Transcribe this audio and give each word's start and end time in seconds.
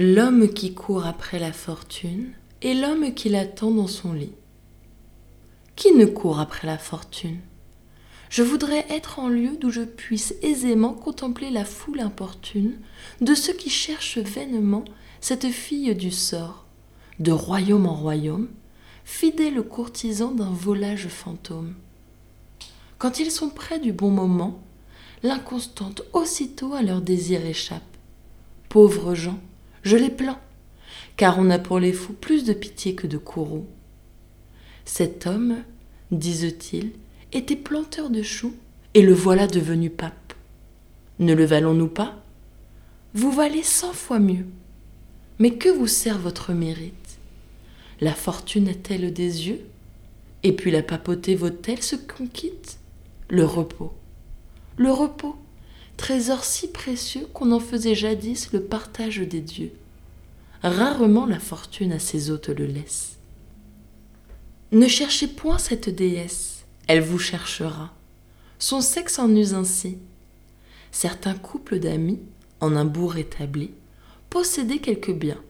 L'homme 0.00 0.50
qui 0.50 0.74
court 0.74 1.06
après 1.06 1.40
la 1.40 1.52
fortune 1.52 2.30
et 2.62 2.72
l'homme 2.72 3.14
qui 3.14 3.28
l'attend 3.28 3.72
dans 3.72 3.88
son 3.88 4.12
lit. 4.12 4.30
Qui 5.74 5.90
ne 5.90 6.04
court 6.04 6.38
après 6.38 6.68
la 6.68 6.78
fortune? 6.78 7.40
Je 8.30 8.44
voudrais 8.44 8.86
être 8.90 9.18
en 9.18 9.26
lieu 9.28 9.56
d'où 9.60 9.70
je 9.70 9.80
puisse 9.80 10.36
aisément 10.40 10.92
contempler 10.92 11.50
la 11.50 11.64
foule 11.64 11.98
importune 11.98 12.78
de 13.20 13.34
ceux 13.34 13.54
qui 13.54 13.70
cherchent 13.70 14.18
vainement 14.18 14.84
cette 15.20 15.48
fille 15.48 15.92
du 15.96 16.12
sort, 16.12 16.64
de 17.18 17.32
royaume 17.32 17.86
en 17.86 17.96
royaume, 17.96 18.50
fidèle 19.04 19.60
courtisan 19.62 20.30
d'un 20.30 20.52
volage 20.52 21.08
fantôme. 21.08 21.74
Quand 22.98 23.18
ils 23.18 23.32
sont 23.32 23.50
près 23.50 23.80
du 23.80 23.92
bon 23.92 24.10
moment, 24.10 24.62
l'inconstante 25.24 26.02
aussitôt 26.12 26.74
à 26.74 26.82
leur 26.82 27.00
désir 27.00 27.44
échappe. 27.44 27.82
Pauvres 28.68 29.16
gens, 29.16 29.40
je 29.82 29.96
les 29.96 30.10
plains, 30.10 30.40
car 31.16 31.38
on 31.38 31.50
a 31.50 31.58
pour 31.58 31.78
les 31.78 31.92
fous 31.92 32.12
plus 32.12 32.44
de 32.44 32.52
pitié 32.52 32.94
que 32.94 33.06
de 33.06 33.18
courroux. 33.18 33.66
Cet 34.84 35.26
homme, 35.26 35.56
disent-ils, 36.10 36.92
était 37.32 37.56
planteur 37.56 38.10
de 38.10 38.22
choux, 38.22 38.54
et 38.94 39.02
le 39.02 39.12
voilà 39.12 39.46
devenu 39.46 39.90
pape. 39.90 40.34
Ne 41.18 41.34
le 41.34 41.44
valons-nous 41.44 41.88
pas? 41.88 42.22
Vous 43.14 43.32
valez 43.32 43.62
cent 43.62 43.92
fois 43.92 44.18
mieux. 44.18 44.46
Mais 45.38 45.52
que 45.52 45.68
vous 45.68 45.86
sert 45.86 46.18
votre 46.18 46.52
mérite? 46.52 47.18
La 48.00 48.14
fortune 48.14 48.68
a-t-elle 48.68 49.12
des 49.12 49.48
yeux? 49.48 49.60
Et 50.42 50.52
puis 50.52 50.70
la 50.70 50.82
papauté 50.82 51.34
vaut-elle 51.34 51.82
ce 51.82 51.96
qu'on 51.96 52.26
quitte? 52.26 52.78
Le 53.28 53.44
repos. 53.44 53.92
Le 54.76 54.90
repos, 54.90 55.36
trésor 55.98 56.44
si 56.44 56.68
précieux 56.68 57.26
qu'on 57.34 57.52
en 57.52 57.60
faisait 57.60 57.94
jadis 57.94 58.52
le 58.52 58.62
partage 58.62 59.18
des 59.18 59.42
dieux. 59.42 59.72
Rarement 60.62 61.26
la 61.26 61.38
fortune 61.38 61.92
à 61.92 61.98
ses 61.98 62.30
hôtes 62.30 62.48
le 62.48 62.64
laisse. 62.64 63.18
Ne 64.72 64.88
cherchez 64.88 65.26
point 65.26 65.58
cette 65.58 65.90
déesse, 65.90 66.64
elle 66.86 67.02
vous 67.02 67.18
cherchera. 67.18 67.92
Son 68.58 68.80
sexe 68.80 69.18
en 69.18 69.34
use 69.34 69.54
ainsi. 69.54 69.98
Certains 70.92 71.34
couples 71.34 71.78
d'amis, 71.78 72.20
en 72.60 72.74
un 72.76 72.84
bourg 72.84 73.16
établi, 73.16 73.72
possédaient 74.30 74.78
quelques 74.78 75.12
biens. 75.12 75.42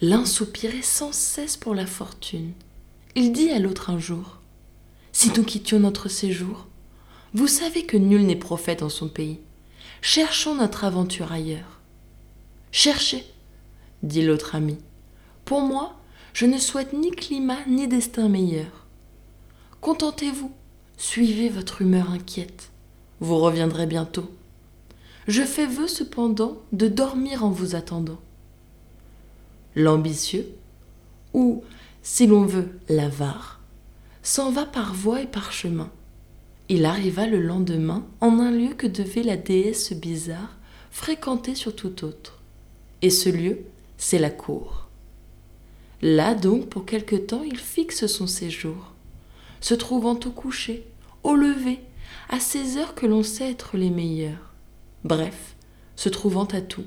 L'un 0.00 0.24
soupirait 0.24 0.82
sans 0.82 1.12
cesse 1.12 1.56
pour 1.56 1.74
la 1.74 1.86
fortune. 1.86 2.52
Il 3.14 3.32
dit 3.32 3.50
à 3.50 3.58
l'autre 3.58 3.90
un 3.90 3.98
jour 3.98 4.40
Si 5.12 5.30
nous 5.36 5.44
quittions 5.44 5.80
notre 5.80 6.08
séjour, 6.08 6.66
vous 7.32 7.48
savez 7.48 7.84
que 7.86 7.96
nul 7.96 8.26
n'est 8.26 8.36
prophète 8.36 8.82
en 8.82 8.88
son 8.88 9.08
pays. 9.08 9.40
Cherchons 10.06 10.54
notre 10.54 10.84
aventure 10.84 11.32
ailleurs. 11.32 11.80
Cherchez, 12.72 13.24
dit 14.02 14.20
l'autre 14.20 14.54
ami. 14.54 14.76
Pour 15.46 15.62
moi, 15.62 15.94
je 16.34 16.44
ne 16.44 16.58
souhaite 16.58 16.92
ni 16.92 17.10
climat 17.10 17.64
ni 17.66 17.88
destin 17.88 18.28
meilleur. 18.28 18.84
Contentez-vous, 19.80 20.52
suivez 20.98 21.48
votre 21.48 21.80
humeur 21.80 22.10
inquiète. 22.10 22.70
Vous 23.20 23.38
reviendrez 23.38 23.86
bientôt. 23.86 24.30
Je 25.26 25.40
fais 25.40 25.66
vœu 25.66 25.88
cependant 25.88 26.58
de 26.72 26.86
dormir 26.86 27.42
en 27.42 27.50
vous 27.50 27.74
attendant. 27.74 28.20
L'ambitieux, 29.74 30.54
ou, 31.32 31.64
si 32.02 32.26
l'on 32.26 32.44
veut, 32.44 32.78
l'avare, 32.90 33.58
s'en 34.22 34.50
va 34.50 34.66
par 34.66 34.92
voie 34.92 35.22
et 35.22 35.26
par 35.26 35.50
chemin 35.50 35.90
il 36.68 36.84
arriva 36.86 37.26
le 37.26 37.40
lendemain 37.40 38.06
en 38.20 38.38
un 38.38 38.50
lieu 38.50 38.74
que 38.74 38.86
devait 38.86 39.22
la 39.22 39.36
déesse 39.36 39.92
bizarre 39.92 40.56
fréquenter 40.90 41.54
sur 41.54 41.74
tout 41.74 42.04
autre. 42.04 42.40
Et 43.02 43.10
ce 43.10 43.28
lieu, 43.28 43.64
c'est 43.98 44.18
la 44.18 44.30
cour. 44.30 44.88
Là 46.00 46.34
donc, 46.34 46.68
pour 46.68 46.86
quelque 46.86 47.16
temps, 47.16 47.42
il 47.42 47.58
fixe 47.58 48.06
son 48.06 48.26
séjour, 48.26 48.92
se 49.60 49.74
trouvant 49.74 50.18
au 50.24 50.30
coucher, 50.30 50.86
au 51.22 51.34
lever, 51.34 51.80
à 52.28 52.40
ces 52.40 52.76
heures 52.76 52.94
que 52.94 53.06
l'on 53.06 53.22
sait 53.22 53.50
être 53.50 53.76
les 53.76 53.90
meilleures. 53.90 54.52
Bref, 55.02 55.56
se 55.96 56.08
trouvant 56.08 56.44
à 56.44 56.60
tout 56.60 56.84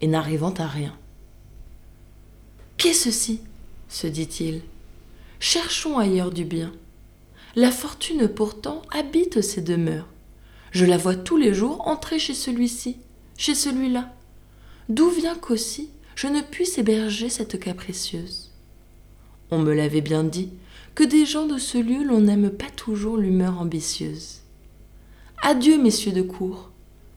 et 0.00 0.06
n'arrivant 0.06 0.54
à 0.54 0.66
rien. 0.66 0.96
Qu'est 2.76 2.92
ceci? 2.92 3.40
se 3.88 4.06
dit-il. 4.06 4.62
Cherchons 5.38 5.98
ailleurs 5.98 6.32
du 6.32 6.44
bien. 6.44 6.72
La 7.58 7.70
fortune 7.70 8.28
pourtant 8.28 8.82
habite 8.90 9.40
ces 9.40 9.62
demeures. 9.62 10.08
Je 10.72 10.84
la 10.84 10.98
vois 10.98 11.14
tous 11.16 11.38
les 11.38 11.54
jours 11.54 11.88
entrer 11.88 12.18
chez 12.18 12.34
celui-ci, 12.34 12.98
chez 13.38 13.54
celui-là. 13.54 14.14
D'où 14.90 15.08
vient 15.08 15.34
qu'aussi 15.34 15.88
je 16.16 16.26
ne 16.26 16.42
puisse 16.42 16.76
héberger 16.76 17.30
cette 17.30 17.58
capricieuse? 17.58 18.50
On 19.50 19.58
me 19.58 19.72
l'avait 19.72 20.02
bien 20.02 20.22
dit, 20.22 20.50
que 20.94 21.02
des 21.02 21.24
gens 21.24 21.46
de 21.46 21.56
ce 21.56 21.78
lieu 21.78 22.04
l'on 22.04 22.20
n'aime 22.20 22.50
pas 22.50 22.68
toujours 22.76 23.16
l'humeur 23.16 23.58
ambitieuse. 23.58 24.40
Adieu, 25.40 25.78
messieurs 25.78 26.12
de 26.12 26.22
cour. 26.22 26.70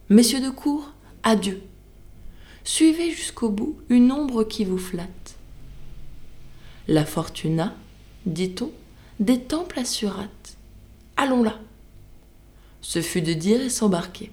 Messieurs 0.07 0.41
de 0.41 0.49
cour, 0.49 0.93
adieu. 1.23 1.61
Suivez 2.63 3.11
jusqu'au 3.11 3.49
bout 3.49 3.77
une 3.89 4.13
ombre 4.13 4.45
qui 4.45 4.63
vous 4.63 4.77
flatte. 4.77 5.35
La 6.87 7.05
fortuna, 7.05 7.75
dit-on, 8.25 8.71
des 9.19 9.41
temples 9.41 9.79
à 9.79 9.85
Surat. 9.85 10.29
Allons 11.17 11.43
là. 11.43 11.59
Ce 12.79 13.01
fut 13.01 13.21
de 13.21 13.33
dire 13.33 13.61
et 13.61 13.69
s'embarquer. 13.69 14.31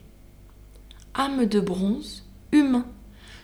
Âme 1.14 1.46
de 1.46 1.58
bronze, 1.58 2.24
humain, 2.52 2.86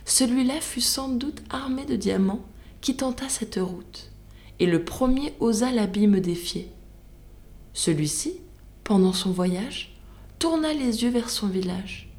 celui-là 0.05 0.61
fut 0.61 0.79
sans 0.79 1.09
doute 1.09 1.43
armé 1.49 1.85
de 1.85 1.97
diamants 1.97 2.45
qui 2.79 2.95
tenta 2.95 3.27
cette 3.27 3.59
route, 3.61 4.11
et 4.59 4.65
le 4.65 4.85
premier 4.85 5.33
osa 5.41 5.71
l'abîme 5.71 6.21
défier. 6.21 6.69
Celui-ci, 7.73 8.35
pendant 8.85 9.13
son 9.13 9.31
voyage, 9.31 9.97
tourna 10.39 10.73
les 10.73 11.03
yeux 11.03 11.09
vers 11.09 11.29
son 11.29 11.47
village. 11.47 12.09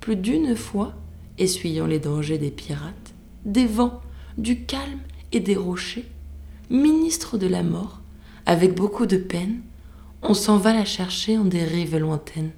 Plus 0.00 0.16
d'une 0.16 0.56
fois, 0.56 0.94
essuyant 1.38 1.86
les 1.86 2.00
dangers 2.00 2.38
des 2.38 2.50
pirates, 2.50 3.14
des 3.44 3.66
vents, 3.66 4.00
du 4.38 4.64
calme 4.64 5.00
et 5.30 5.40
des 5.40 5.56
rochers, 5.56 6.08
ministre 6.68 7.38
de 7.38 7.46
la 7.46 7.62
mort, 7.62 7.99
avec 8.50 8.74
beaucoup 8.74 9.06
de 9.06 9.16
peine, 9.16 9.62
on 10.22 10.34
s'en 10.34 10.58
va 10.58 10.74
la 10.74 10.84
chercher 10.84 11.38
en 11.38 11.44
des 11.44 11.62
rives 11.62 11.96
lointaines, 11.96 12.50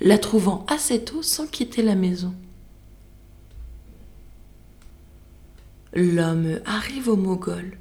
la 0.00 0.18
trouvant 0.18 0.66
assez 0.68 1.04
tôt 1.04 1.22
sans 1.22 1.46
quitter 1.46 1.80
la 1.80 1.94
maison. 1.94 2.34
L'homme 5.92 6.58
arrive 6.64 7.08
au 7.08 7.14
Mogol. 7.14 7.78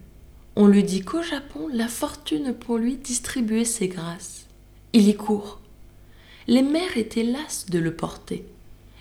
On 0.55 0.67
lui 0.67 0.83
dit 0.83 1.01
qu'au 1.01 1.23
Japon, 1.23 1.67
la 1.73 1.87
fortune 1.87 2.53
pour 2.53 2.77
lui 2.77 2.95
distribuait 2.95 3.65
ses 3.65 3.87
grâces. 3.87 4.45
Il 4.93 5.09
y 5.09 5.15
court. 5.15 5.61
Les 6.45 6.61
mères 6.61 6.95
étaient 6.95 7.23
lasses 7.23 7.65
de 7.71 7.79
le 7.79 7.95
porter, 7.95 8.45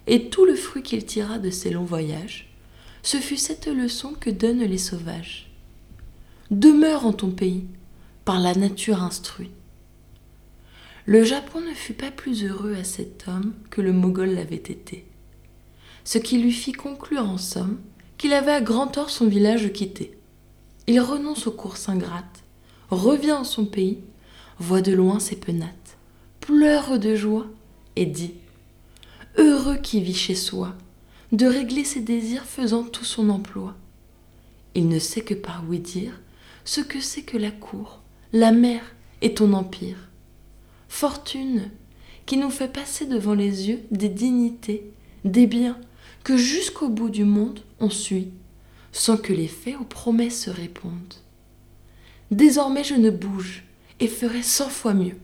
et 0.06 0.30
tout 0.30 0.46
le 0.46 0.54
fruit 0.54 0.82
qu'il 0.82 1.04
tira 1.04 1.38
de 1.38 1.50
ses 1.50 1.68
longs 1.68 1.84
voyages, 1.84 2.50
ce 3.02 3.18
fut 3.18 3.36
cette 3.36 3.66
leçon 3.66 4.14
que 4.18 4.30
donnent 4.30 4.64
les 4.64 4.78
sauvages. 4.78 5.50
Demeure 6.50 7.04
en 7.04 7.12
ton 7.12 7.30
pays, 7.30 7.66
par 8.24 8.40
la 8.40 8.54
nature 8.54 9.02
instruit. 9.02 9.50
Le 11.06 11.22
Japon 11.24 11.60
ne 11.60 11.74
fut 11.74 11.92
pas 11.92 12.10
plus 12.10 12.44
heureux 12.44 12.74
à 12.74 12.84
cet 12.84 13.28
homme 13.28 13.52
que 13.70 13.82
le 13.82 13.92
Mogol 13.92 14.30
l'avait 14.30 14.56
été, 14.56 15.06
ce 16.04 16.16
qui 16.16 16.38
lui 16.38 16.52
fit 16.52 16.72
conclure 16.72 17.28
en 17.28 17.36
somme 17.36 17.78
qu'il 18.16 18.32
avait 18.32 18.52
à 18.52 18.60
grand 18.62 18.86
tort 18.86 19.10
son 19.10 19.26
village 19.26 19.70
quitté. 19.72 20.16
Il 20.86 21.00
renonce 21.00 21.46
aux 21.46 21.52
courses 21.52 21.88
ingrates, 21.88 22.42
revient 22.90 23.32
en 23.32 23.44
son 23.44 23.66
pays, 23.66 24.00
voit 24.58 24.80
de 24.80 24.92
loin 24.92 25.18
ses 25.20 25.36
penates, 25.36 25.98
pleure 26.40 26.98
de 26.98 27.14
joie 27.14 27.46
et 27.96 28.06
dit 28.06 28.34
Heureux 29.36 29.76
qui 29.76 30.00
vit 30.00 30.14
chez 30.14 30.34
soi, 30.34 30.74
de 31.32 31.46
régler 31.46 31.84
ses 31.84 32.00
désirs 32.00 32.44
faisant 32.44 32.84
tout 32.84 33.04
son 33.04 33.28
emploi. 33.28 33.74
Il 34.74 34.88
ne 34.88 34.98
sait 34.98 35.22
que 35.22 35.34
par 35.34 35.64
oui 35.68 35.80
dire 35.80 36.20
ce 36.64 36.80
que 36.80 37.00
c'est 37.00 37.22
que 37.22 37.36
la 37.36 37.50
cour, 37.50 38.00
la 38.34 38.50
mer 38.50 38.80
est 39.22 39.36
ton 39.36 39.52
empire. 39.52 40.08
Fortune 40.88 41.70
qui 42.26 42.36
nous 42.36 42.50
fait 42.50 42.66
passer 42.66 43.06
devant 43.06 43.32
les 43.34 43.68
yeux 43.68 43.84
des 43.92 44.08
dignités, 44.08 44.90
des 45.24 45.46
biens 45.46 45.78
que 46.24 46.36
jusqu'au 46.36 46.88
bout 46.88 47.10
du 47.10 47.22
monde 47.22 47.60
on 47.78 47.90
suit, 47.90 48.32
sans 48.90 49.16
que 49.16 49.32
les 49.32 49.46
faits 49.46 49.76
aux 49.80 49.84
promesses 49.84 50.48
répondent. 50.48 51.14
Désormais 52.32 52.82
je 52.82 52.96
ne 52.96 53.10
bouge 53.10 53.62
et 54.00 54.08
ferai 54.08 54.42
cent 54.42 54.68
fois 54.68 54.94
mieux. 54.94 55.16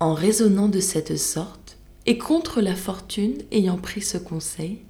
En 0.00 0.12
raisonnant 0.12 0.68
de 0.68 0.80
cette 0.80 1.16
sorte, 1.16 1.78
et 2.04 2.18
contre 2.18 2.60
la 2.60 2.76
fortune 2.76 3.38
ayant 3.52 3.78
pris 3.78 4.02
ce 4.02 4.18
conseil, 4.18 4.82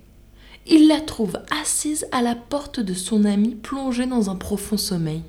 il 0.67 0.89
la 0.89 1.01
trouve 1.01 1.39
assise 1.53 2.09
à 2.11 2.21
la 2.21 2.35
porte 2.35 2.81
de 2.81 2.95
son 2.95 3.25
ami 3.25 3.55
plongé 3.55 4.07
dans 4.07 4.29
un 4.29 4.37
profond 4.37 4.77
sommeil. 4.77 5.23